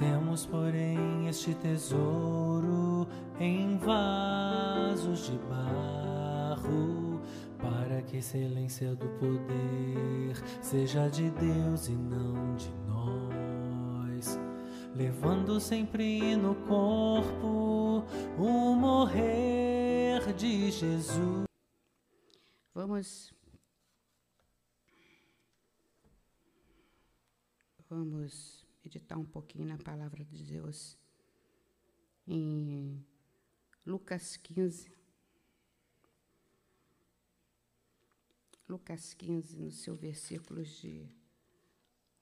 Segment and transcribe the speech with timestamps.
[0.00, 3.06] Temos, porém, este tesouro
[3.38, 7.20] em vasos de barro,
[7.58, 12.79] para que a excelência do poder seja de Deus e não de
[15.00, 18.04] levando sempre no corpo
[18.38, 21.46] o morrer de Jesus.
[22.74, 23.32] Vamos.
[27.88, 30.98] Vamos meditar um pouquinho na palavra de Deus.
[32.26, 33.02] Em
[33.86, 34.92] Lucas 15.
[38.68, 41.08] Lucas 15, no seu versículo de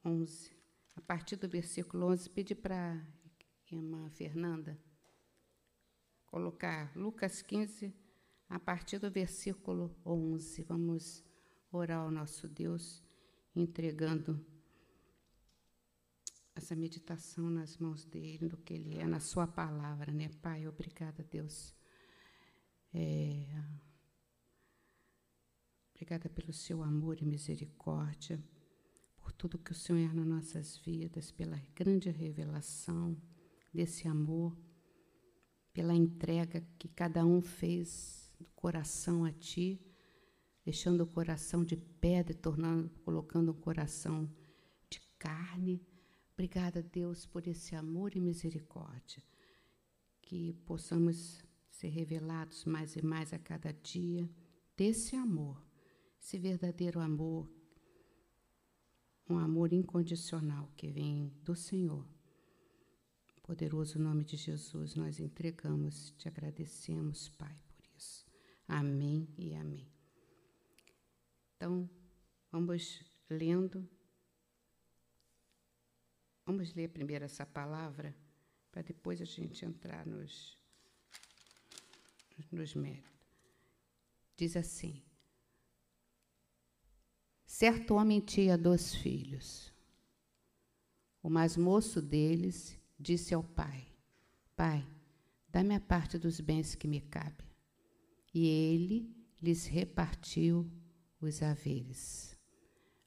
[0.04, 0.57] 11.
[0.98, 3.00] A partir do versículo 11, pedi para
[3.70, 4.76] irmã Fernanda
[6.26, 7.94] colocar Lucas 15,
[8.48, 10.60] a partir do versículo 11.
[10.64, 11.24] Vamos
[11.70, 13.00] orar ao nosso Deus,
[13.54, 14.44] entregando
[16.56, 20.66] essa meditação nas mãos dele, do que ele é, na sua palavra, né, Pai?
[20.66, 21.72] Obrigada, Deus.
[22.92, 23.46] É,
[25.94, 28.42] obrigada pelo seu amor e misericórdia,
[29.28, 33.14] por tudo que o Senhor é nas nossas vidas, pela grande revelação
[33.74, 34.56] desse amor,
[35.70, 39.78] pela entrega que cada um fez do coração a Ti,
[40.64, 44.26] deixando o coração de pedra e tornando, colocando um coração
[44.88, 45.86] de carne
[46.32, 49.22] Obrigada, Deus, por esse amor e misericórdia.
[50.22, 54.30] Que possamos ser revelados mais e mais a cada dia
[54.74, 55.60] desse amor,
[56.18, 57.57] esse verdadeiro amor,
[59.28, 62.06] um amor incondicional que vem do Senhor.
[63.42, 68.26] Poderoso nome de Jesus, nós entregamos, te agradecemos, Pai, por isso.
[68.66, 69.88] Amém e amém.
[71.56, 71.88] Então,
[72.50, 73.88] vamos lendo
[76.48, 78.16] Vamos ler primeiro essa palavra,
[78.72, 80.56] para depois a gente entrar nos,
[82.50, 83.12] nos méritos.
[84.34, 85.02] Diz assim:
[87.48, 89.72] Certo homem tinha dois filhos.
[91.22, 93.88] O mais moço deles disse ao pai:
[94.54, 94.86] Pai,
[95.48, 97.42] dá-me a parte dos bens que me cabe.
[98.34, 99.10] E ele
[99.40, 100.70] lhes repartiu
[101.22, 102.38] os haveres.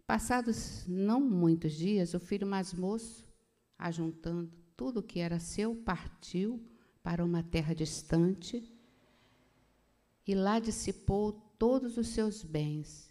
[0.07, 3.31] Passados não muitos dias, o filho mais moço
[3.77, 6.67] ajuntando tudo o que era seu, partiu
[7.03, 8.67] para uma terra distante
[10.25, 13.10] e lá dissipou todos os seus bens,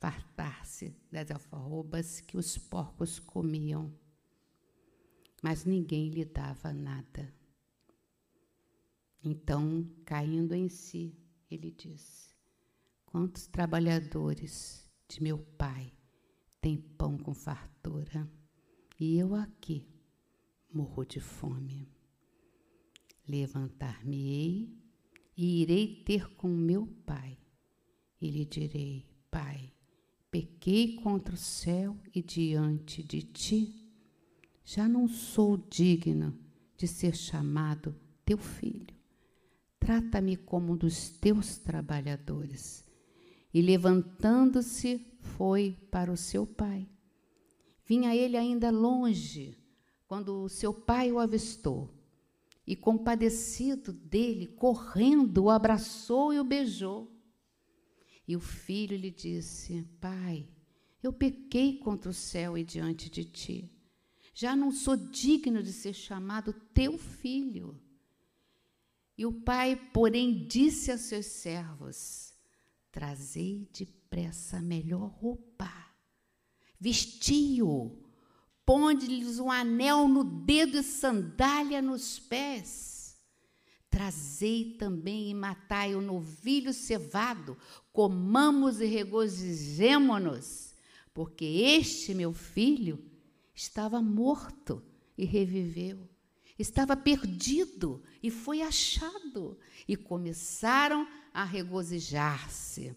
[0.00, 3.94] fartar-se das alfarrobas que os porcos comiam,
[5.42, 7.32] mas ninguém lhe dava nada.
[9.22, 11.16] Então, caindo em si,
[11.48, 12.34] ele disse:
[13.06, 15.92] Quantos trabalhadores de meu pai
[16.60, 18.28] têm pão com fartura?
[19.00, 19.88] e eu aqui
[20.70, 21.88] morro de fome.
[23.26, 24.76] Levantar-me-ei
[25.34, 27.38] e irei ter com meu pai,
[28.20, 29.72] e lhe direi: Pai,
[30.30, 33.74] pequei contra o céu e diante de ti.
[34.64, 36.38] Já não sou digno
[36.76, 38.94] de ser chamado teu filho.
[39.78, 42.84] Trata-me como um dos teus trabalhadores.
[43.52, 46.88] E levantando-se, foi para o seu pai.
[47.84, 49.58] Vinha ele ainda longe,
[50.06, 51.92] quando o seu pai o avistou.
[52.66, 57.10] E compadecido dele, correndo, o abraçou e o beijou.
[58.26, 60.48] E o filho lhe disse: Pai,
[61.02, 63.72] eu pequei contra o céu e diante de ti.
[64.32, 67.80] Já não sou digno de ser chamado teu filho.
[69.18, 72.32] E o pai, porém, disse a seus servos:
[72.90, 75.90] Trazei depressa a melhor roupa
[76.80, 78.02] vestiu,
[78.64, 82.89] ponde-lhes um anel no dedo e sandália nos pés.
[83.90, 87.58] Trazei também e matai o novilho cevado,
[87.92, 90.74] comamos e regozijemo-nos,
[91.12, 93.04] porque este meu filho
[93.52, 94.82] estava morto
[95.18, 96.08] e reviveu.
[96.58, 99.58] Estava perdido e foi achado.
[99.88, 102.94] E começaram a regozijar-se.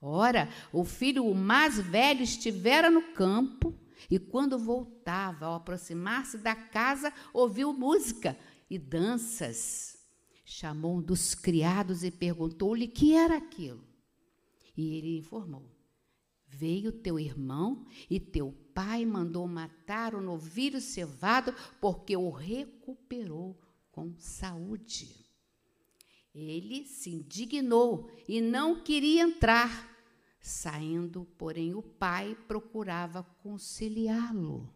[0.00, 3.74] Ora, o filho mais velho estivera no campo
[4.10, 8.36] e, quando voltava, ao aproximar-se da casa, ouviu música
[8.68, 10.01] e danças.
[10.54, 13.82] Chamou um dos criados e perguntou-lhe que era aquilo.
[14.76, 15.64] E ele informou:
[16.46, 23.58] Veio teu irmão e teu pai mandou matar o novilho cevado porque o recuperou
[23.90, 25.24] com saúde.
[26.34, 29.90] Ele se indignou e não queria entrar.
[30.38, 34.70] Saindo, porém, o pai procurava conciliá-lo.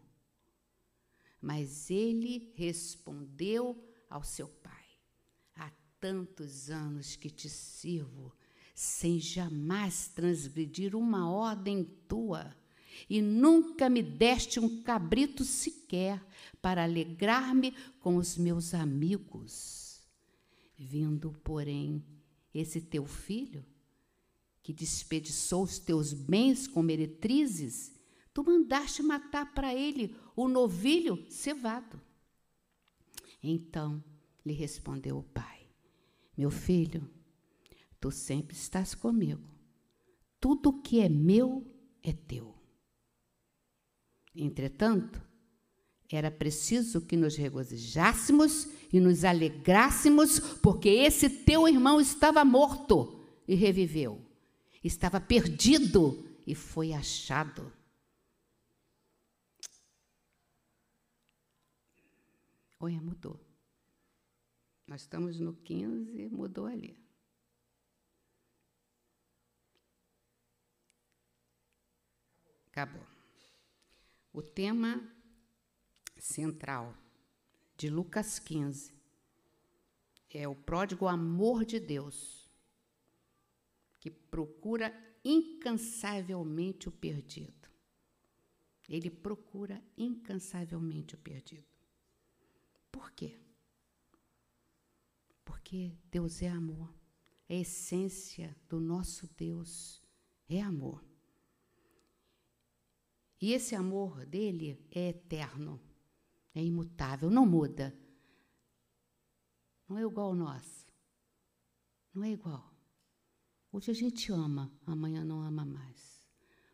[1.39, 3.77] Mas ele respondeu
[4.09, 4.76] ao seu pai:
[5.99, 8.33] tantos anos que te sirvo
[8.73, 12.55] sem jamais transgredir uma ordem tua,
[13.09, 16.23] e nunca me deste um cabrito sequer
[16.61, 20.01] para alegrar-me com os meus amigos.
[20.77, 22.05] Vindo, porém,
[22.53, 23.65] esse teu filho,
[24.61, 27.91] que despediçou os teus bens com meretrizes,
[28.33, 31.99] tu mandaste matar para ele o novilho cevado.
[33.41, 34.03] Então
[34.45, 35.56] lhe respondeu o pai:
[36.37, 37.09] Meu filho,
[37.99, 39.41] Tu sempre estás comigo.
[40.39, 41.65] Tudo que é meu
[42.03, 42.55] é teu.
[44.35, 45.21] Entretanto,
[46.09, 53.55] era preciso que nos regozijássemos e nos alegrássemos, porque esse teu irmão estava morto e
[53.55, 54.23] reviveu,
[54.83, 57.73] estava perdido e foi achado.
[62.79, 63.46] Olha, mudou.
[64.87, 66.97] Nós estamos no 15, mudou ali.
[72.67, 73.05] Acabou.
[74.31, 75.03] O tema
[76.17, 76.95] central
[77.75, 78.93] de Lucas 15
[80.29, 82.49] é o pródigo amor de Deus,
[83.99, 84.93] que procura
[85.23, 87.67] incansavelmente o perdido.
[88.87, 91.67] Ele procura incansavelmente o perdido.
[92.91, 93.37] Por quê?
[95.47, 96.93] Porque Deus é amor.
[97.49, 100.03] A essência do nosso Deus
[100.49, 101.01] é amor.
[103.39, 105.79] E esse amor dele é eterno,
[106.53, 107.97] é imutável, não muda.
[109.87, 110.85] Não é igual ao nosso.
[112.13, 112.75] Não é igual.
[113.71, 116.27] Hoje a gente ama, amanhã não ama mais.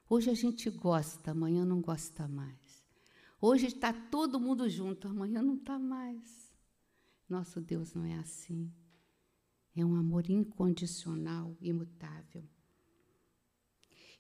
[0.10, 2.84] Hoje a gente gosta, amanhã não gosta mais.
[3.40, 6.43] Hoje está todo mundo junto, amanhã não está mais.
[7.28, 8.72] Nosso Deus não é assim.
[9.76, 12.48] É um amor incondicional, imutável.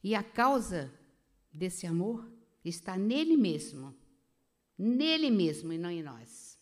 [0.03, 0.91] E a causa
[1.53, 2.29] desse amor
[2.65, 3.95] está nele mesmo.
[4.77, 6.59] Nele mesmo e não em nós.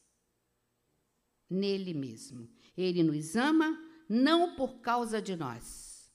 [1.49, 2.49] Nele mesmo.
[2.75, 3.77] Ele nos ama
[4.09, 6.11] não por causa de nós.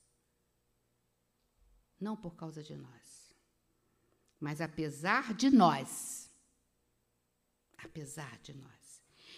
[1.99, 3.35] Não por causa de nós.
[4.39, 6.31] Mas apesar de nós.
[7.77, 8.76] Apesar de nós.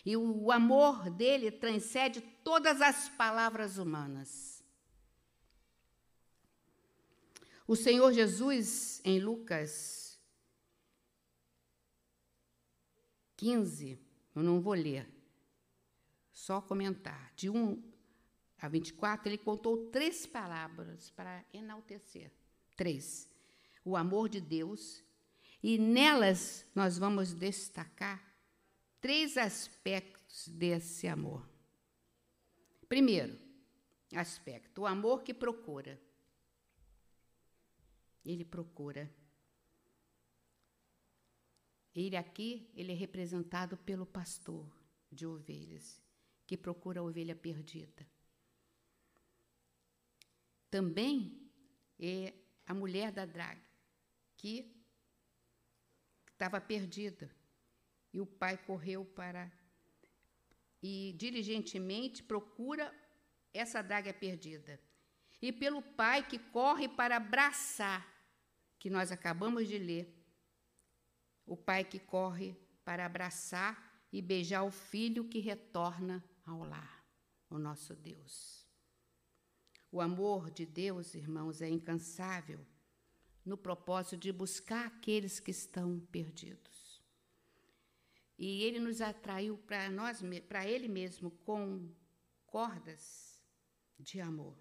[0.06, 4.63] E o amor dele transcende todas as palavras humanas.
[7.68, 10.19] O Senhor Jesus, em Lucas
[13.38, 14.00] 15,
[14.35, 15.07] eu não vou ler,
[16.31, 17.81] só comentar, de 1
[18.59, 22.31] a 24, ele contou três palavras para enaltecer.
[22.76, 23.30] Três.
[23.85, 25.04] O amor de Deus,
[25.62, 28.29] e nelas nós vamos destacar
[29.01, 31.47] três aspectos desse amor.
[32.87, 33.39] Primeiro
[34.15, 35.99] aspecto, o amor que procura.
[38.25, 39.09] Ele procura.
[41.95, 44.71] Ele aqui, ele é representado pelo pastor
[45.11, 46.01] de ovelhas,
[46.45, 48.07] que procura a ovelha perdida.
[50.69, 51.51] Também
[51.99, 52.33] é
[52.65, 53.68] a mulher da draga,
[54.37, 54.71] que
[56.31, 57.29] estava perdida.
[58.13, 59.51] E o pai correu para
[60.81, 62.94] e diligentemente procura
[63.54, 64.80] essa draga perdida
[65.42, 68.06] e pelo pai que corre para abraçar,
[68.78, 70.16] que nós acabamos de ler.
[71.45, 77.06] O pai que corre para abraçar e beijar o filho que retorna ao lar,
[77.49, 78.68] o nosso Deus.
[79.92, 82.66] O amor de Deus, irmãos, é incansável
[83.45, 86.79] no propósito de buscar aqueles que estão perdidos.
[88.40, 91.92] E ele nos atraiu para nós, para ele mesmo com
[92.46, 93.38] cordas
[94.00, 94.58] de amor.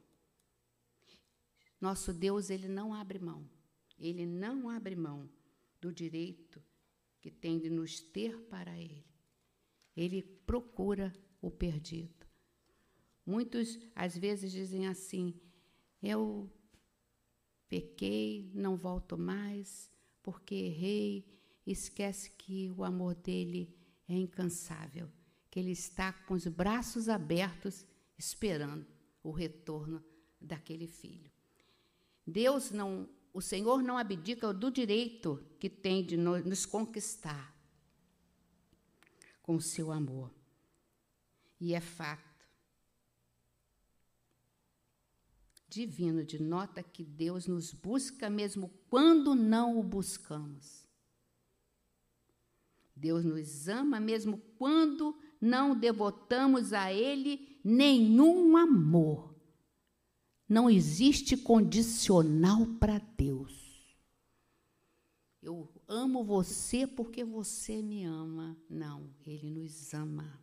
[1.81, 3.49] Nosso Deus, ele não abre mão.
[3.97, 5.31] Ele não abre mão
[5.81, 6.61] do direito
[7.21, 9.07] que tem de nos ter para ele.
[9.97, 12.27] ele procura o perdido.
[13.25, 15.41] Muitos às vezes dizem assim:
[16.03, 16.53] eu
[17.69, 19.89] pequei, não volto mais,
[20.21, 21.38] porque errei,
[21.73, 23.75] esquece que o amor dele
[24.09, 25.11] é incansável,
[25.51, 27.85] que ele está com os braços abertos
[28.17, 28.87] esperando
[29.23, 30.03] o retorno
[30.41, 31.31] daquele filho.
[32.27, 37.55] Deus não, o Senhor não abdica do direito que tem de nos conquistar
[39.43, 40.33] com o seu amor.
[41.61, 42.29] E é fato
[45.69, 50.88] divino de nota que Deus nos busca mesmo quando não o buscamos.
[52.99, 59.35] Deus nos ama mesmo quando não devotamos a Ele nenhum amor.
[60.49, 63.69] Não existe condicional para Deus.
[65.43, 68.57] Eu amo você porque você me ama.
[68.69, 70.40] Não, Ele nos ama.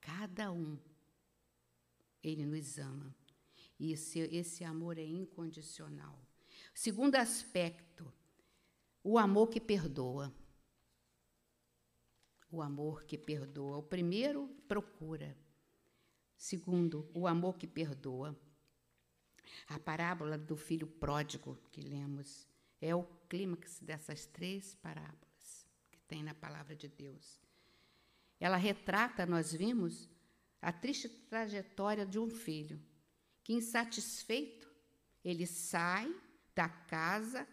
[0.00, 0.76] Cada um.
[2.22, 3.14] Ele nos ama.
[3.78, 6.18] E esse, esse amor é incondicional.
[6.74, 8.12] Segundo aspecto,
[9.02, 10.32] o amor que perdoa.
[12.50, 13.78] O amor que perdoa.
[13.78, 15.36] O primeiro, procura.
[16.36, 18.38] Segundo, o amor que perdoa.
[19.68, 22.48] A parábola do filho pródigo que lemos
[22.80, 27.40] é o clímax dessas três parábolas que tem na palavra de Deus.
[28.38, 30.08] Ela retrata, nós vimos,
[30.62, 32.80] a triste trajetória de um filho
[33.44, 34.70] que, insatisfeito,
[35.22, 36.14] ele sai
[36.54, 37.46] da casa,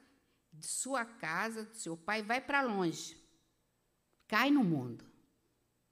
[0.54, 3.17] de sua casa, do seu pai, vai para longe,
[4.28, 5.06] cai no mundo.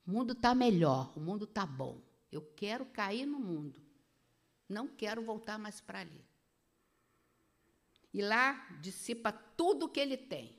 [0.05, 2.01] O mundo está melhor, o mundo está bom.
[2.31, 3.81] Eu quero cair no mundo.
[4.67, 6.23] Não quero voltar mais para ali.
[8.13, 10.57] E lá dissipa tudo o que ele tem,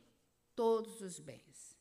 [0.54, 1.76] todos os bens.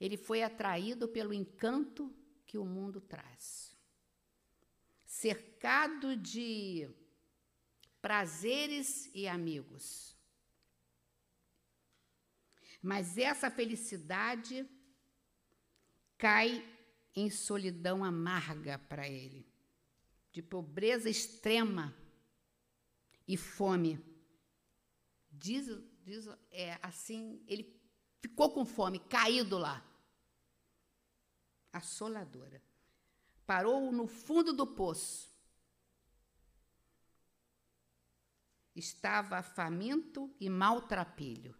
[0.00, 2.14] Ele foi atraído pelo encanto
[2.46, 3.76] que o mundo traz.
[5.04, 6.88] Cercado de
[8.00, 10.09] prazeres e amigos.
[12.82, 14.68] Mas essa felicidade
[16.16, 16.66] cai
[17.14, 19.46] em solidão amarga para ele,
[20.32, 21.94] de pobreza extrema
[23.26, 23.98] e fome.
[25.30, 25.66] Diz,
[26.02, 27.80] diz é, assim, ele
[28.20, 29.84] ficou com fome, caído lá.
[31.72, 32.62] Assoladora.
[33.46, 35.30] Parou no fundo do poço.
[38.74, 41.59] Estava faminto e maltrapilho.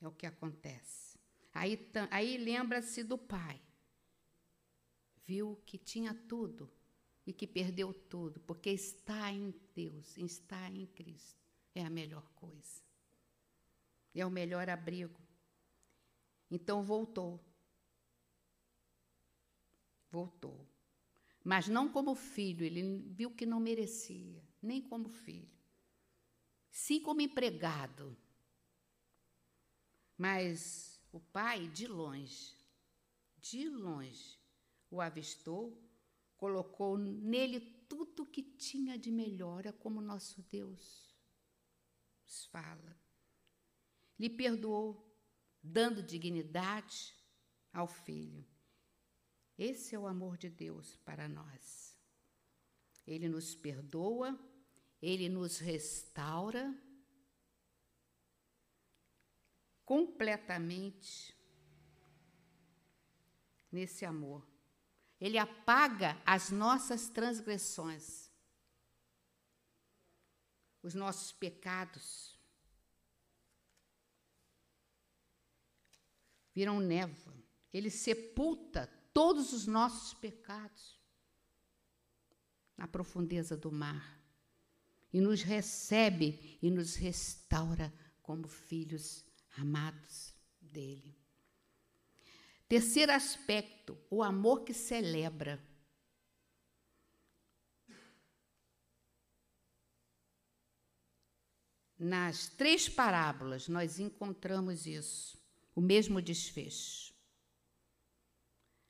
[0.00, 1.18] É o que acontece.
[1.52, 3.60] Aí, aí lembra-se do pai.
[5.26, 6.70] Viu que tinha tudo
[7.26, 11.46] e que perdeu tudo, porque está em Deus, está em Cristo.
[11.74, 12.82] É a melhor coisa.
[14.14, 15.20] É o melhor abrigo.
[16.50, 17.38] Então voltou.
[20.10, 20.66] Voltou.
[21.44, 25.48] Mas não como filho, ele viu que não merecia, nem como filho.
[26.70, 28.16] Sim como empregado.
[30.18, 32.56] Mas o pai, de longe,
[33.40, 34.36] de longe,
[34.90, 35.80] o avistou,
[36.36, 41.16] colocou nele tudo que tinha de melhor, é como nosso Deus
[42.24, 43.00] nos fala.
[44.18, 45.08] Lhe perdoou,
[45.62, 47.14] dando dignidade
[47.72, 48.44] ao filho.
[49.56, 51.96] Esse é o amor de Deus para nós.
[53.06, 54.38] Ele nos perdoa,
[55.00, 56.76] ele nos restaura
[59.88, 61.34] completamente
[63.72, 64.46] nesse amor.
[65.18, 68.30] Ele apaga as nossas transgressões,
[70.82, 72.38] os nossos pecados.
[76.54, 77.34] Viram névoa.
[77.72, 81.00] Ele sepulta todos os nossos pecados
[82.76, 84.22] na profundeza do mar
[85.10, 87.90] e nos recebe e nos restaura
[88.22, 89.26] como filhos
[89.58, 91.16] amados dele.
[92.68, 95.62] Terceiro aspecto, o amor que celebra.
[101.98, 105.36] Nas três parábolas, nós encontramos isso,
[105.74, 107.12] o mesmo desfecho.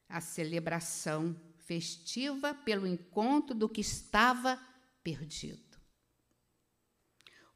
[0.08, 4.56] A celebração festiva pelo encontro do que estava
[5.02, 5.78] perdido.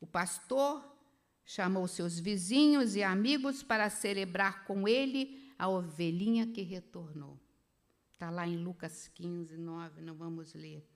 [0.00, 0.91] O pastor
[1.44, 7.40] Chamou seus vizinhos e amigos para celebrar com ele a ovelhinha que retornou.
[8.12, 10.86] Está lá em Lucas 15, 9, não vamos ler.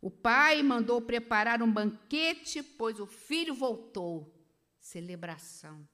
[0.00, 4.32] O pai mandou preparar um banquete, pois o filho voltou.
[4.78, 5.88] Celebração.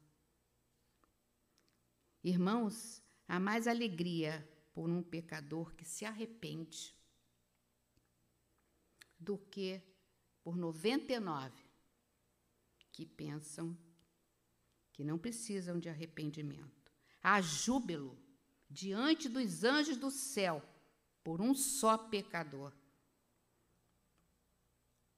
[2.22, 6.94] Irmãos, há mais alegria por um pecador que se arrepende
[9.18, 9.80] do que
[10.42, 11.69] por 99
[12.92, 13.76] que pensam
[14.92, 16.92] que não precisam de arrependimento.
[17.22, 18.18] Há júbilo
[18.68, 20.62] diante dos anjos do céu
[21.24, 22.72] por um só pecador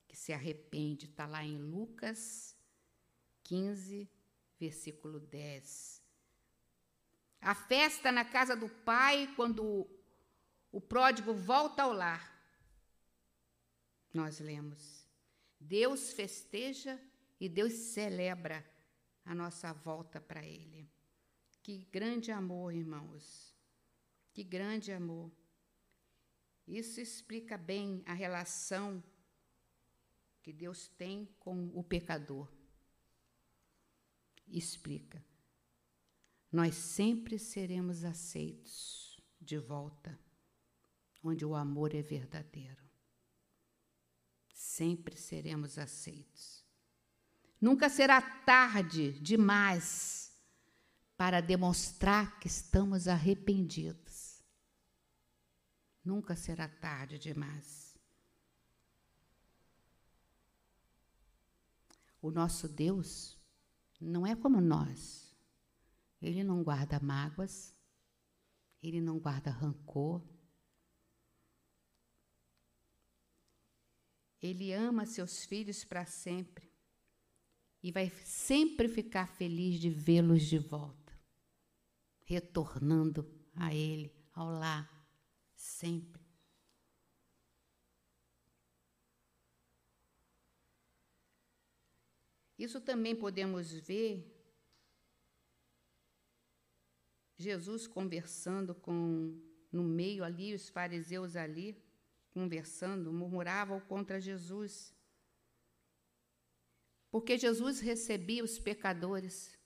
[0.07, 1.07] que se arrepende.
[1.07, 2.57] Está lá em Lucas
[3.45, 4.09] 15,
[4.59, 6.03] versículo 10.
[7.41, 9.89] A festa na casa do pai, quando
[10.71, 12.31] o pródigo volta ao lar.
[14.13, 15.07] Nós lemos:
[15.59, 17.01] Deus festeja
[17.43, 18.65] e Deus celebra
[19.25, 20.89] a nossa volta para Ele.
[21.61, 23.53] Que grande amor, irmãos.
[24.33, 25.29] Que grande amor.
[26.69, 29.03] Isso explica bem a relação
[30.41, 32.49] que Deus tem com o pecador.
[34.47, 35.21] Explica.
[36.49, 40.17] Nós sempre seremos aceitos de volta,
[41.25, 42.89] onde o amor é verdadeiro.
[44.55, 46.62] Sempre seremos aceitos.
[47.63, 50.37] Nunca será tarde demais
[51.17, 54.43] para demonstrar que estamos arrependidos.
[56.05, 57.97] Nunca será tarde demais.
[62.21, 63.39] O nosso Deus
[64.01, 65.33] não é como nós.
[66.21, 67.77] Ele não guarda mágoas,
[68.83, 70.21] ele não guarda rancor.
[74.41, 76.72] Ele ama seus filhos para sempre
[77.83, 81.13] e vai sempre ficar feliz de vê-los de volta,
[82.25, 84.89] retornando a Ele, ao lar,
[85.55, 86.23] sempre.
[92.59, 94.33] Isso também podemos ver
[97.37, 99.37] Jesus conversando com
[99.73, 101.83] no meio ali os fariseus ali
[102.31, 104.95] conversando, murmuravam contra Jesus.
[107.13, 109.57] Porque Jesus recebia os pecadores,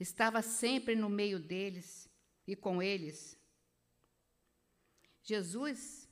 [0.00, 2.10] estava sempre no meio deles
[2.46, 3.38] e com eles.
[5.22, 6.08] Jesus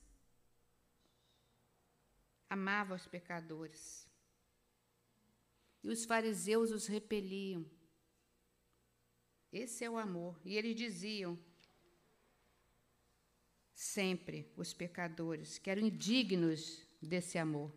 [2.47, 4.07] amava os pecadores.
[5.83, 7.65] E os fariseus os repeliam.
[9.51, 10.39] Esse é o amor.
[10.45, 11.39] E eles diziam
[13.73, 17.73] sempre os pecadores que eram indignos desse amor.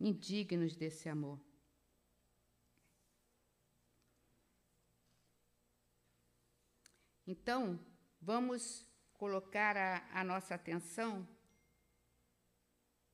[0.00, 1.47] Indignos desse amor.
[7.30, 7.78] Então,
[8.22, 11.28] vamos colocar a, a nossa atenção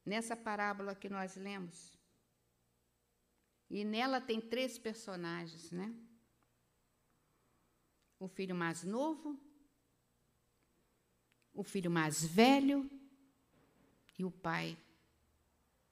[0.07, 1.99] nessa parábola que nós lemos.
[3.69, 5.93] E nela tem três personagens, né?
[8.21, 9.37] O filho mais novo,
[11.53, 12.89] o filho mais velho
[14.17, 14.79] e o pai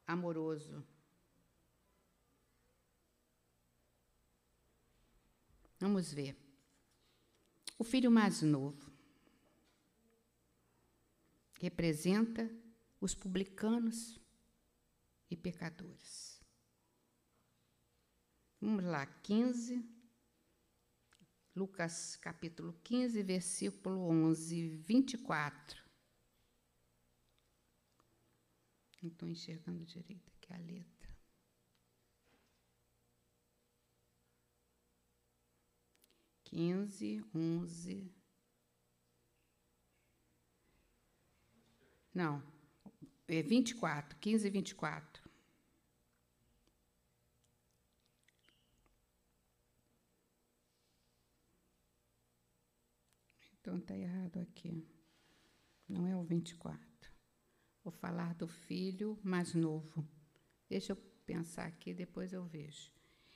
[0.06, 0.86] amoroso.
[5.80, 6.41] Vamos ver.
[7.82, 8.92] O filho mais novo
[11.60, 12.48] representa
[13.00, 14.20] os publicanos
[15.28, 16.40] e pecadores.
[18.60, 19.84] Vamos lá, 15,
[21.56, 25.82] Lucas capítulo 15, versículo 11, 24.
[29.02, 30.91] Não estou enxergando direito aqui a letra.
[36.52, 38.14] Quinze, onze.
[42.14, 42.42] Não,
[43.26, 45.22] é vinte e quatro, quinze e vinte e quatro.
[53.58, 54.86] Então está errado aqui.
[55.88, 56.78] Não é o 24.
[57.82, 60.06] Vou falar do filho mais novo.
[60.68, 62.92] Deixa eu pensar aqui, depois eu vejo.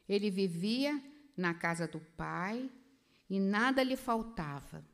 [0.07, 1.03] Ele vivia
[1.35, 2.71] na casa do pai
[3.29, 4.85] e nada lhe faltava.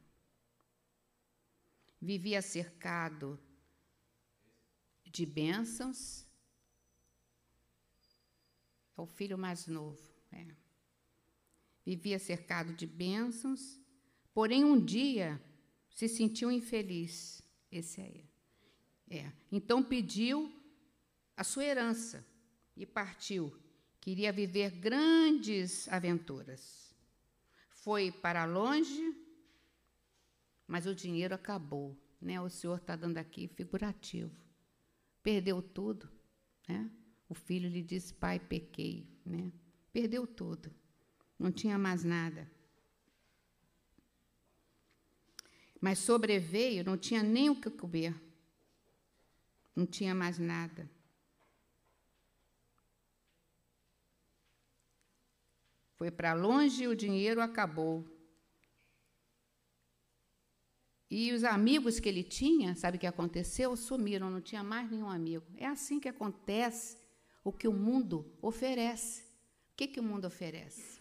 [2.00, 3.38] Vivia cercado
[5.04, 6.26] de bênçãos.
[8.96, 10.00] É o filho mais novo.
[10.32, 10.46] É.
[11.84, 13.80] Vivia cercado de bênçãos,
[14.32, 15.40] porém um dia
[15.90, 17.42] se sentiu infeliz.
[17.70, 18.28] Esse aí.
[19.08, 19.32] É.
[19.50, 20.50] Então pediu
[21.36, 22.26] a sua herança
[22.76, 23.56] e partiu.
[24.00, 26.81] Queria viver grandes aventuras.
[27.82, 29.12] Foi para longe,
[30.68, 31.98] mas o dinheiro acabou.
[32.20, 32.40] Né?
[32.40, 34.30] O senhor está dando aqui figurativo.
[35.20, 36.08] Perdeu tudo.
[36.68, 36.88] Né?
[37.28, 39.08] O filho lhe disse: Pai, pequei.
[39.26, 39.52] Né?
[39.92, 40.72] Perdeu tudo.
[41.36, 42.48] Não tinha mais nada.
[45.80, 48.14] Mas sobreveio, não tinha nem o que comer.
[49.74, 50.88] Não tinha mais nada.
[56.02, 58.04] Foi para longe e o dinheiro acabou.
[61.08, 63.76] E os amigos que ele tinha, sabe o que aconteceu?
[63.76, 65.46] Sumiram, não tinha mais nenhum amigo.
[65.56, 66.98] É assim que acontece
[67.44, 69.22] o que o mundo oferece.
[69.70, 71.00] O que, que o mundo oferece?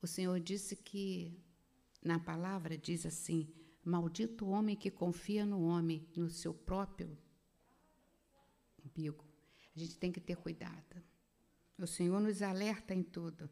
[0.00, 1.38] O Senhor disse que,
[2.02, 3.52] na palavra, diz assim:
[3.84, 7.18] Maldito o homem que confia no homem, no seu próprio
[8.82, 9.22] umbigo.
[9.76, 11.04] A gente tem que ter cuidado.
[11.78, 13.50] O Senhor nos alerta em tudo.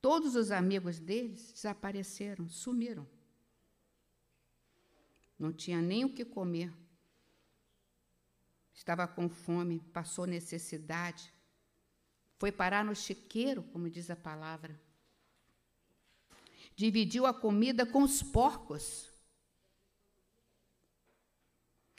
[0.00, 3.06] Todos os amigos deles desapareceram, sumiram.
[5.38, 6.72] Não tinha nem o que comer.
[8.72, 11.32] Estava com fome, passou necessidade.
[12.38, 14.78] Foi parar no chiqueiro, como diz a palavra.
[16.74, 19.10] Dividiu a comida com os porcos.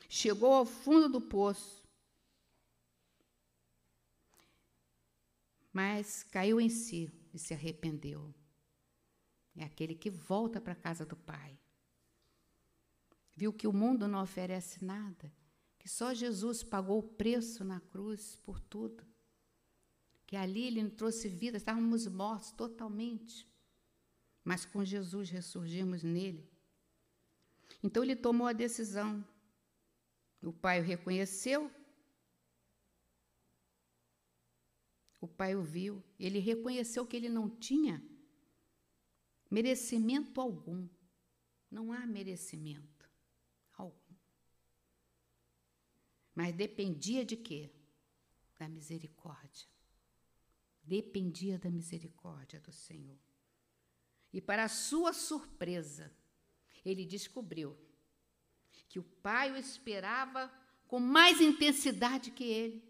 [0.08, 1.77] Chegou ao fundo do poço.
[5.78, 8.34] Mas caiu em si e se arrependeu.
[9.56, 11.58] É aquele que volta para a casa do Pai
[13.38, 15.32] viu que o mundo não oferece nada,
[15.78, 19.06] que só Jesus pagou o preço na cruz por tudo,
[20.26, 23.48] que ali ele trouxe vida, estávamos mortos totalmente,
[24.44, 26.50] mas com Jesus ressurgimos nele.
[27.84, 29.24] Então ele tomou a decisão.
[30.42, 31.70] O pai o reconheceu,
[35.20, 38.04] o pai o viu, ele reconheceu que ele não tinha
[39.50, 40.88] merecimento algum.
[41.70, 42.98] Não há merecimento.
[46.38, 47.68] Mas dependia de quê?
[48.60, 49.68] Da misericórdia.
[50.84, 53.18] Dependia da misericórdia do Senhor.
[54.32, 56.16] E para sua surpresa,
[56.86, 57.76] ele descobriu
[58.88, 60.48] que o pai o esperava
[60.88, 62.84] com mais intensidade que ele,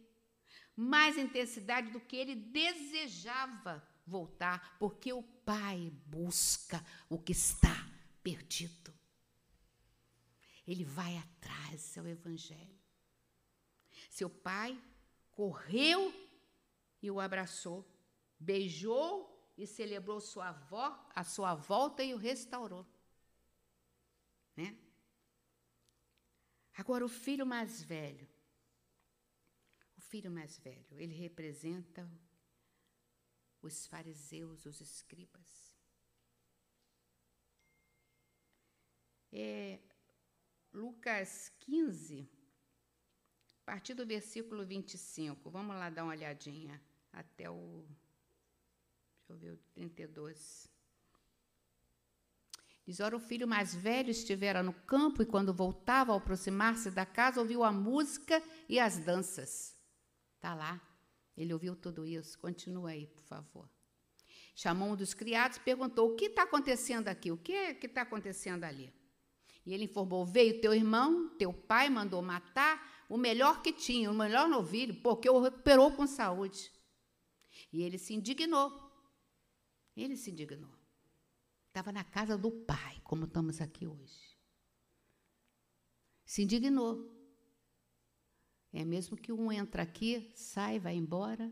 [0.78, 7.76] mais intensidade do que ele desejava voltar, porque o pai busca o que está
[8.22, 8.94] perdido.
[10.68, 12.78] Ele vai atrás, é evangelho.
[14.10, 14.80] Seu pai
[15.32, 16.14] correu
[17.02, 17.84] e o abraçou,
[18.40, 22.86] beijou e celebrou sua avó, a sua volta e o restaurou.
[24.56, 24.78] Né?
[26.76, 28.28] Agora, o filho mais velho.
[30.08, 32.10] Filho mais velho, ele representa
[33.62, 35.76] os fariseus, os escribas.
[39.32, 39.80] É,
[40.74, 42.30] Lucas 15,
[43.62, 47.86] a partir do versículo 25, vamos lá dar uma olhadinha até o.
[49.18, 50.70] Deixa eu ver o 32.
[52.86, 57.06] Diz: Ora, o filho mais velho estivera no campo e, quando voltava ao aproximar-se da
[57.06, 59.77] casa, ouviu a música e as danças.
[60.38, 60.82] Está lá.
[61.36, 62.40] Ele ouviu tudo isso.
[62.40, 63.70] Continua aí, por favor.
[64.56, 67.32] Chamou um dos criados e perguntou: O que está acontecendo aqui?
[67.32, 68.94] O que está acontecendo ali?
[69.66, 74.16] E ele informou: Veio teu irmão, teu pai mandou matar o melhor que tinha, o
[74.16, 76.72] melhor novilho, porque o recuperou com saúde.
[77.72, 78.72] E ele se indignou.
[79.96, 80.74] Ele se indignou.
[81.68, 84.38] Estava na casa do pai, como estamos aqui hoje.
[86.26, 87.17] Se indignou.
[88.78, 91.52] É mesmo que um entra aqui, sai, vai embora,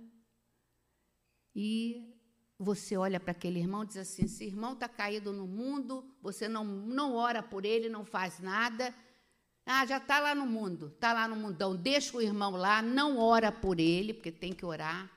[1.56, 2.14] e
[2.60, 6.48] você olha para aquele irmão e diz assim: esse irmão está caído no mundo, você
[6.48, 8.94] não, não ora por ele, não faz nada,
[9.66, 11.76] ah, já está lá no mundo, está lá no mundão.
[11.76, 15.12] Deixa o irmão lá, não ora por ele, porque tem que orar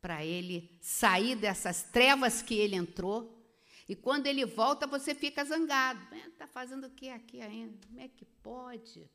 [0.00, 3.34] para ele sair dessas trevas que ele entrou.
[3.88, 6.00] E quando ele volta, você fica zangado.
[6.14, 7.84] Está fazendo o que aqui ainda?
[7.88, 9.10] Como é que pode?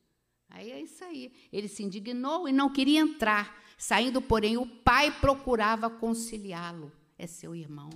[0.52, 1.32] Aí é isso aí.
[1.50, 3.60] Ele se indignou e não queria entrar.
[3.78, 6.92] Saindo, porém, o pai procurava conciliá-lo.
[7.18, 7.90] É seu irmão.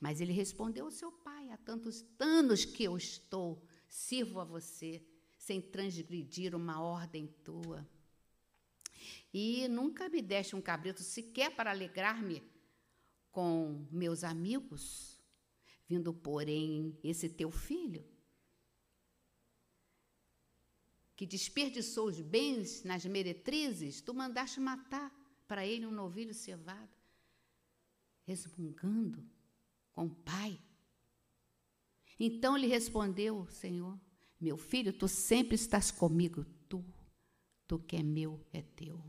[0.00, 5.04] Mas ele respondeu ao seu pai: há tantos anos que eu estou sirvo a você
[5.36, 7.86] sem transgredir uma ordem tua.
[9.32, 12.42] E nunca me deste um cabrito sequer para alegrar-me
[13.32, 15.18] com meus amigos,
[15.88, 18.04] vindo, porém, esse teu filho,
[21.16, 25.12] que desperdiçou os bens nas meretrizes, tu mandaste matar
[25.46, 26.90] para ele um novilho cevado,
[28.24, 29.24] resmungando
[29.92, 30.60] com o pai.
[32.18, 33.98] Então lhe respondeu Senhor:
[34.40, 36.84] Meu filho, tu sempre estás comigo, tu,
[37.66, 39.02] tu que é meu é teu.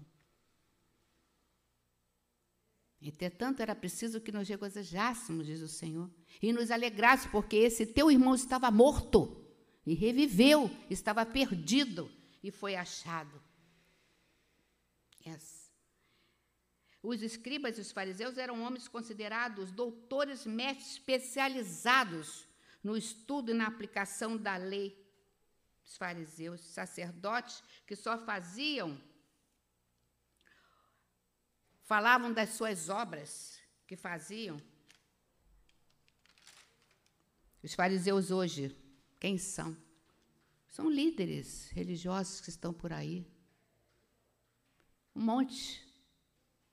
[3.02, 6.10] Entretanto, era preciso que nos regozijássemos, diz o Senhor,
[6.42, 9.45] e nos alegrássemos, porque esse teu irmão estava morto
[9.86, 12.12] e reviveu, estava perdido
[12.44, 13.42] e foi achado.
[15.26, 15.72] Yes.
[17.02, 22.48] Os escribas e os fariseus eram homens considerados doutores mestres especializados
[22.84, 25.04] no estudo e na aplicação da lei.
[25.86, 29.00] Os fariseus, sacerdotes que só faziam
[31.84, 34.60] falavam das suas obras que faziam.
[37.62, 38.76] Os fariseus hoje,
[39.26, 39.76] quem são?
[40.68, 43.26] São líderes religiosos que estão por aí.
[45.16, 45.84] Um monte.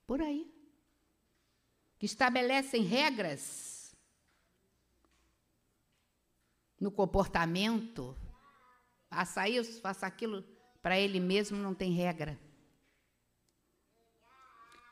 [0.07, 0.53] Por aí.
[1.99, 3.97] Que estabelecem regras
[6.79, 8.15] no comportamento.
[9.09, 10.45] Faça isso, faça aquilo.
[10.83, 12.39] Para ele mesmo não tem regra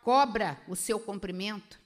[0.02, 1.78] cobra o seu cumprimento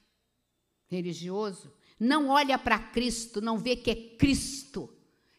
[0.87, 4.94] religioso, não olha para Cristo, não vê que é Cristo,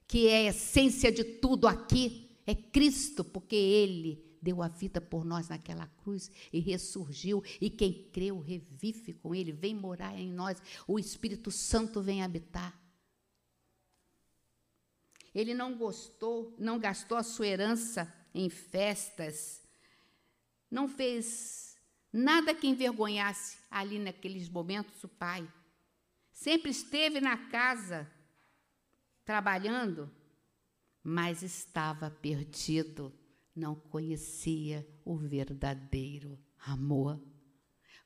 [0.07, 5.25] que é a essência de tudo aqui, é Cristo, porque Ele deu a vida por
[5.25, 10.63] nós naquela cruz e ressurgiu, e quem creu revive com Ele, vem morar em nós,
[10.87, 12.79] o Espírito Santo vem habitar.
[15.35, 19.63] Ele não gostou, não gastou a sua herança em festas,
[20.71, 21.67] não fez
[22.19, 25.47] Nada que envergonhasse ali naqueles momentos o pai.
[26.33, 28.11] Sempre esteve na casa
[29.27, 30.11] trabalhando,
[31.03, 33.13] mas estava perdido,
[33.55, 37.21] não conhecia o verdadeiro amor.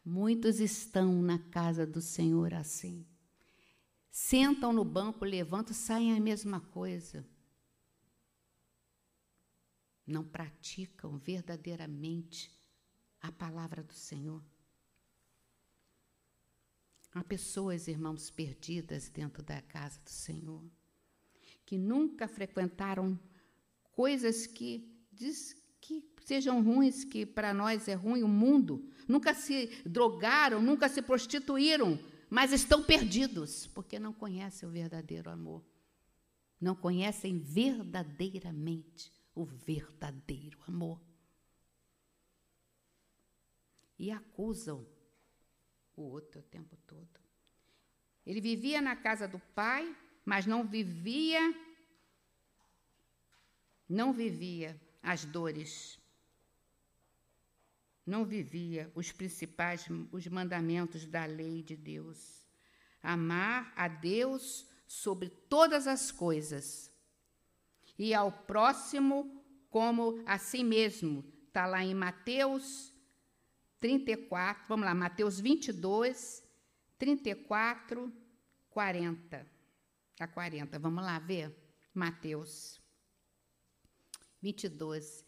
[0.03, 3.07] Muitos estão na casa do Senhor assim.
[4.11, 7.25] Sentam no banco, levantam, saem a mesma coisa.
[10.07, 12.51] Não praticam verdadeiramente
[13.21, 14.43] a palavra do Senhor.
[17.13, 20.65] Há pessoas, irmãos, perdidas dentro da casa do Senhor,
[21.71, 23.17] que nunca frequentaram
[23.93, 29.81] coisas que diz que sejam ruins, que para nós é ruim o mundo, nunca se
[29.87, 31.97] drogaram, nunca se prostituíram,
[32.29, 35.65] mas estão perdidos, porque não conhecem o verdadeiro amor.
[36.61, 41.01] Não conhecem verdadeiramente o verdadeiro amor
[43.97, 44.85] e acusam
[45.95, 47.21] o outro o tempo todo.
[48.27, 51.41] Ele vivia na casa do pai, mas não vivia
[53.91, 55.99] não vivia as dores.
[58.07, 62.47] Não vivia os principais os mandamentos da lei de Deus.
[63.03, 66.89] Amar a Deus sobre todas as coisas
[67.99, 71.25] e ao próximo como a si mesmo.
[71.49, 72.95] Está lá em Mateus
[73.81, 76.45] 34, vamos lá, Mateus 22,
[76.97, 78.13] 34,
[78.71, 79.60] 40.
[80.21, 81.51] A 40, vamos lá ver?
[81.95, 82.79] Mateus
[84.43, 85.25] 22.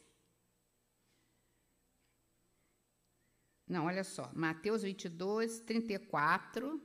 [3.66, 6.78] Não, olha só, Mateus 22, 34.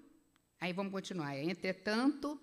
[0.58, 1.38] Aí vamos continuar.
[1.38, 2.42] Entretanto,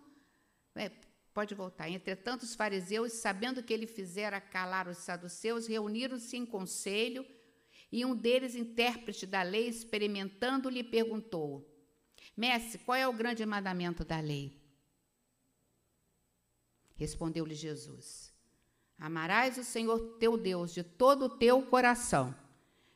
[0.75, 0.91] é,
[1.33, 1.89] pode voltar.
[1.89, 7.25] Entretanto, os fariseus, sabendo que ele fizera calar os saduceus, reuniram-se em conselho
[7.91, 11.67] e um deles, intérprete da lei, experimentando, lhe perguntou:
[12.37, 14.64] Mestre, qual é o grande mandamento da lei?
[16.95, 18.33] Respondeu-lhe Jesus:
[18.99, 22.35] Amarás o Senhor teu Deus de todo o teu coração,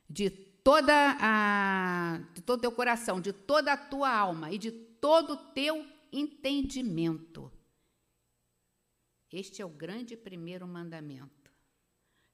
[0.08, 4.70] de toda a de todo o teu coração, de toda a tua alma e de
[4.70, 7.52] todo o teu entendimento.
[9.30, 11.52] Este é o grande primeiro mandamento.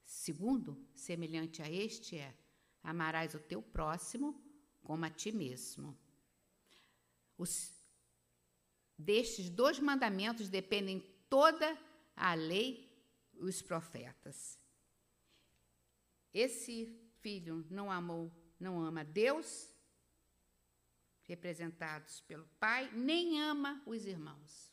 [0.04, 2.34] Segundo, semelhante a este é:
[2.82, 4.40] Amarás o teu próximo
[4.82, 5.96] como a ti mesmo.
[7.36, 7.72] Os,
[8.96, 11.76] destes dois mandamentos dependem toda
[12.14, 12.88] a lei
[13.32, 14.56] e os profetas.
[16.32, 19.74] Esse filho não amou, não ama Deus,
[21.24, 24.72] representados pelo pai, nem ama os irmãos.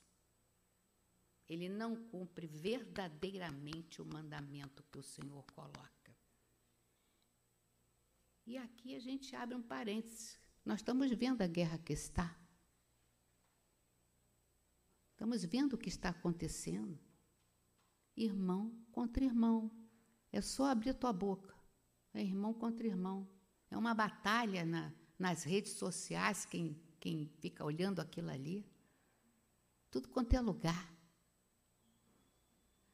[1.50, 6.15] Ele não cumpre verdadeiramente o mandamento que o Senhor coloca.
[8.45, 10.39] E aqui a gente abre um parênteses.
[10.63, 12.39] Nós estamos vendo a guerra que está.
[15.21, 16.97] Estamos vendo o que está acontecendo.
[18.17, 19.69] Irmão contra irmão.
[20.31, 21.55] É só abrir tua boca.
[22.12, 23.29] É irmão contra irmão.
[23.69, 28.65] É uma batalha na, nas redes sociais, quem, quem fica olhando aquilo ali.
[29.91, 30.91] Tudo quanto é lugar.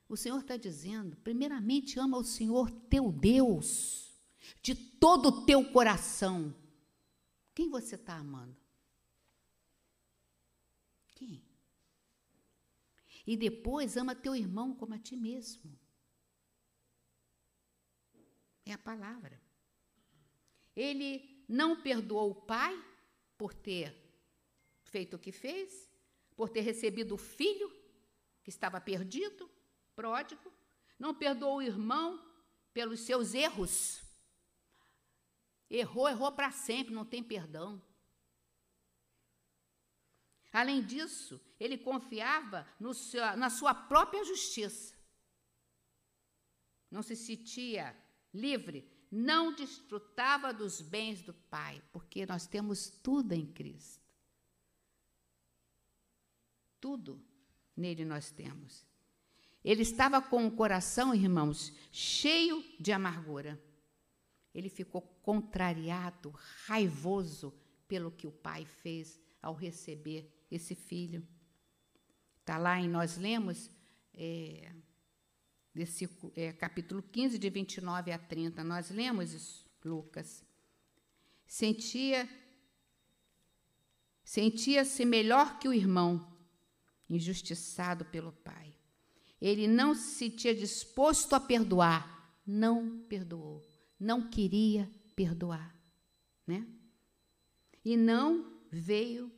[0.10, 4.22] O Senhor está dizendo: primeiramente, ama o Senhor teu Deus
[4.62, 6.54] de todo o teu coração.
[7.56, 8.58] Quem você está amando?
[11.16, 11.48] Quem?
[13.28, 15.78] E depois ama teu irmão como a ti mesmo.
[18.66, 19.42] É a palavra.
[20.74, 22.74] Ele não perdoou o pai
[23.38, 23.94] por ter
[24.86, 25.92] feito o que fez,
[26.38, 27.70] por ter recebido o filho
[28.42, 29.50] que estava perdido,
[29.94, 30.54] pródigo,
[30.98, 32.26] não perdoou o irmão
[32.74, 34.02] pelos seus erros.
[35.70, 37.82] Errou, errou para sempre, não tem perdão.
[40.52, 44.96] Além disso, ele confiava seu, na sua própria justiça.
[46.90, 47.96] Não se sentia
[48.34, 54.06] livre, não desfrutava dos bens do Pai, porque nós temos tudo em Cristo.
[56.80, 57.22] Tudo
[57.76, 58.86] nele nós temos.
[59.64, 63.62] Ele estava com o coração, irmãos, cheio de amargura.
[64.54, 66.32] Ele ficou contrariado,
[66.66, 67.54] raivoso
[67.88, 71.28] pelo que o pai fez ao receber esse filho.
[72.40, 73.70] Está lá em nós lemos,
[74.14, 74.72] é,
[75.74, 78.64] versículo, é, capítulo 15, de 29 a 30.
[78.64, 80.44] Nós lemos isso, Lucas.
[81.46, 82.28] Sentia
[84.24, 86.38] sentia-se melhor que o irmão,
[87.10, 88.76] injustiçado pelo pai.
[89.40, 93.66] Ele não se sentia disposto a perdoar, não perdoou,
[93.98, 95.74] não queria perdoar,
[96.46, 96.68] né?
[97.86, 99.32] E não veio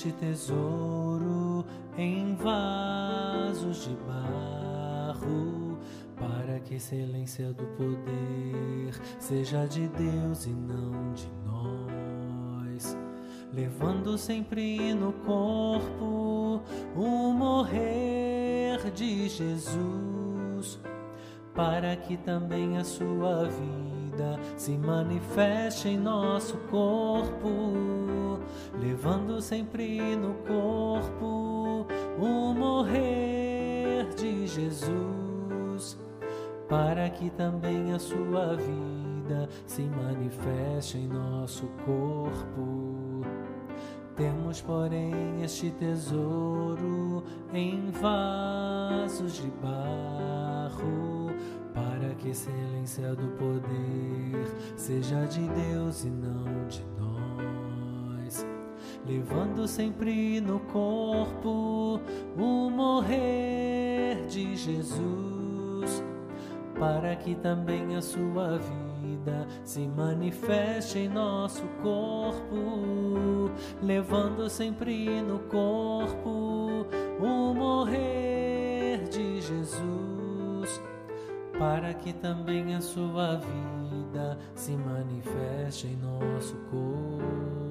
[0.00, 1.62] este tesouro
[1.98, 5.78] em vasos de barro,
[6.16, 12.96] para que a excelência do poder seja de Deus e não de nós,
[13.52, 16.62] levando sempre no corpo
[16.96, 20.80] o morrer de Jesus,
[21.54, 23.44] para que também a sua
[24.20, 28.38] vida se manifeste em nosso corpo
[28.80, 31.86] levando sempre no corpo
[32.18, 35.98] o morrer de Jesus,
[36.68, 43.24] para que também a sua vida se manifeste em nosso corpo.
[44.16, 50.39] Temos, porém, este tesouro em vasos de barro,
[52.30, 58.46] excelência do poder seja de Deus e não de nós.
[59.06, 62.00] Levando sempre no corpo
[62.36, 66.04] o morrer de Jesus,
[66.78, 73.50] para que também a sua vida se manifeste em nosso corpo,
[73.82, 76.86] levando sempre no corpo
[77.20, 80.09] o morrer de Jesus,
[81.60, 87.69] para que também a sua vida se manifeste em nosso corpo.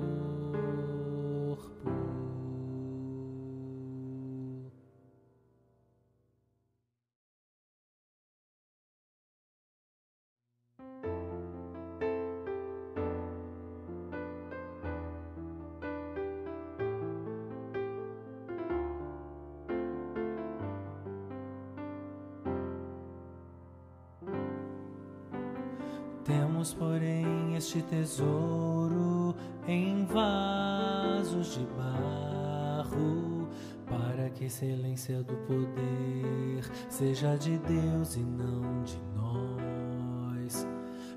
[26.60, 29.34] Temos, porém, este tesouro
[29.66, 33.48] em vasos de barro,
[33.88, 40.68] para que a excelência do poder seja de Deus e não de nós,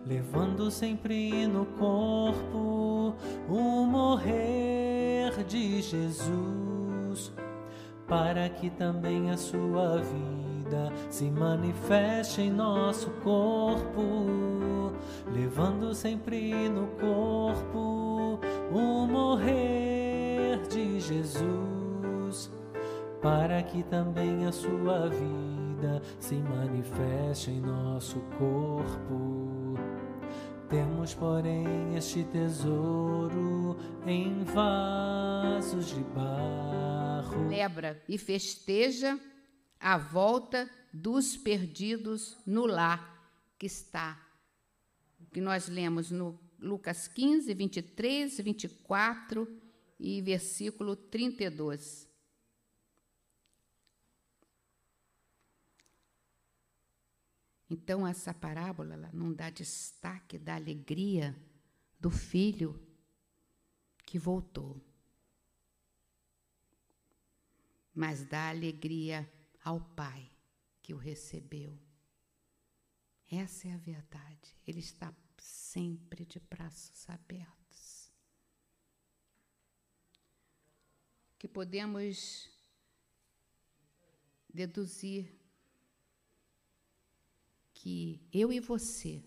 [0.06, 3.16] levando sempre no corpo
[3.48, 7.32] o morrer de Jesus,
[8.06, 14.70] para que também a sua vida se manifeste em nosso corpo
[15.32, 18.38] levando sempre no corpo
[18.72, 22.50] o morrer de Jesus,
[23.20, 29.74] para que também a sua vida se manifeste em nosso corpo.
[30.68, 33.76] Temos, porém, este tesouro
[34.06, 37.48] em vasos de barro.
[37.50, 39.20] Celebra e festeja
[39.78, 43.12] a volta dos perdidos no lar
[43.58, 44.18] que está
[45.32, 49.60] que nós lemos no Lucas 15, 23, 24
[49.98, 52.08] e versículo 32.
[57.70, 61.34] Então, essa parábola ela não dá destaque da alegria
[61.98, 62.78] do filho
[64.04, 64.78] que voltou,
[67.94, 69.26] mas dá alegria
[69.64, 70.30] ao pai
[70.82, 71.78] que o recebeu.
[73.34, 74.54] Essa é a verdade.
[74.66, 78.12] Ele está sempre de braços abertos.
[81.38, 82.50] Que podemos
[84.52, 85.34] deduzir
[87.72, 89.24] que eu e você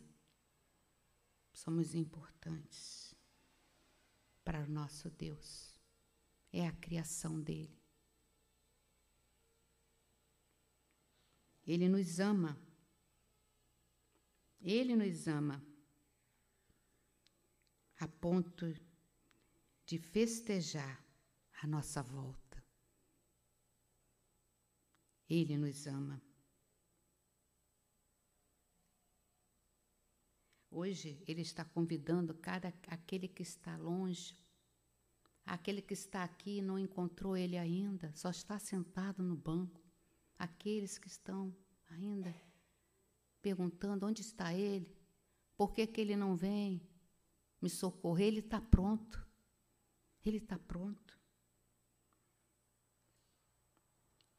[1.52, 3.16] somos importantes
[4.44, 5.74] para o nosso Deus.
[6.54, 7.82] É a criação dele.
[11.66, 12.65] Ele nos ama.
[14.66, 15.64] Ele nos ama
[18.00, 18.74] a ponto
[19.86, 21.06] de festejar
[21.62, 22.66] a nossa volta.
[25.30, 26.20] Ele nos ama.
[30.72, 34.36] Hoje ele está convidando cada aquele que está longe,
[35.46, 39.80] aquele que está aqui e não encontrou ele ainda, só está sentado no banco,
[40.40, 41.56] aqueles que estão
[41.88, 42.34] ainda
[43.46, 44.92] perguntando onde está ele,
[45.56, 46.82] por que, que ele não vem
[47.62, 49.24] me socorrer, ele está pronto.
[50.26, 51.16] Ele está pronto.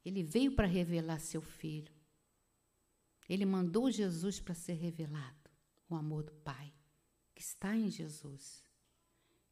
[0.03, 1.95] Ele veio para revelar seu filho.
[3.29, 5.49] Ele mandou Jesus para ser revelado
[5.87, 6.73] o amor do Pai,
[7.33, 8.61] que está em Jesus.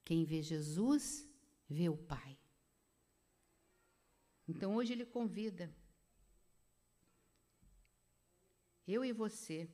[0.04, 1.26] Quem vê Jesus,
[1.70, 2.38] vê o Pai.
[4.46, 5.74] Então hoje ele convida
[8.88, 9.68] eu e você.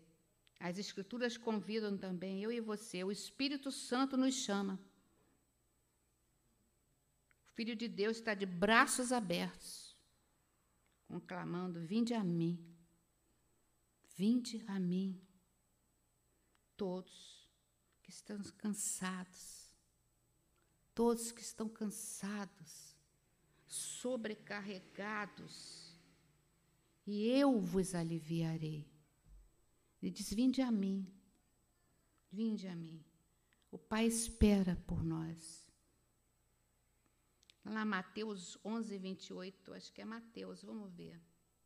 [0.60, 3.04] As Escrituras convidam também eu e você.
[3.04, 4.80] O Espírito Santo nos chama.
[7.48, 9.96] O Filho de Deus está de braços abertos,
[11.08, 12.64] conclamando: Vinde a mim,
[14.16, 15.20] vinde a mim
[16.78, 17.50] todos
[18.04, 19.68] que estão cansados,
[20.94, 22.96] todos que estão cansados,
[23.68, 25.92] sobrecarregados,
[27.06, 28.91] e eu vos aliviarei.
[30.02, 31.08] Ele diz: Vinde a mim,
[32.32, 33.04] vinde a mim.
[33.72, 35.72] O Pai espera por nós.
[37.64, 41.22] Lá Mateus 11, 28, acho que é Mateus, vamos ver.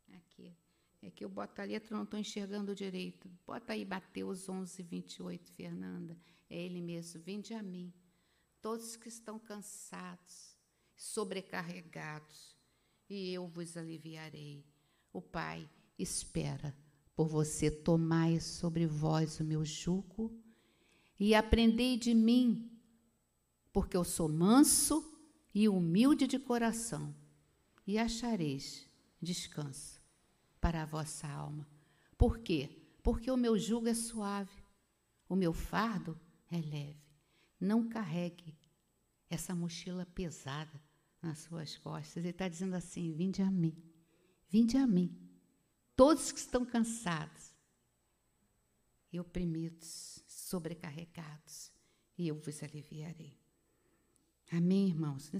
[0.10, 0.56] Aqui.
[1.02, 3.30] É que eu boto a letra, não estou enxergando direito.
[3.46, 6.18] Bota aí Mateus 11, 28, Fernanda.
[6.50, 7.22] É ele mesmo.
[7.22, 7.94] Vinde a mim,
[8.62, 10.58] todos que estão cansados,
[10.96, 12.58] sobrecarregados,
[13.10, 14.66] e eu vos aliviarei.
[15.14, 16.76] O Pai espera
[17.16, 17.72] por você.
[17.72, 20.32] Tomai sobre vós o meu jugo
[21.20, 22.70] e aprendei de mim,
[23.72, 25.03] porque eu sou manso
[25.53, 27.16] e humilde de coração,
[27.88, 28.86] e achareis
[29.22, 30.01] descanso
[30.59, 31.68] para a vossa alma.
[32.18, 32.70] Por quê?
[33.01, 34.63] Porque o meu jugo é suave,
[35.30, 36.20] o meu fardo
[36.51, 37.05] é leve.
[37.59, 38.57] Não carregue
[39.30, 40.82] essa mochila pesada
[41.22, 42.18] nas suas costas.
[42.18, 43.76] Ele está dizendo assim: vinde a mim,
[44.49, 45.24] vinde a mim,
[45.96, 47.54] todos que estão cansados
[49.12, 51.72] e oprimidos, sobrecarregados,
[52.18, 53.38] e eu vos aliviarei.
[54.52, 55.32] Amém, irmãos?